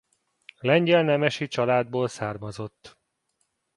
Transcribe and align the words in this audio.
Lengyel 0.59 1.03
nemesi 1.03 1.47
családból 1.47 2.07
származott. 2.07 2.99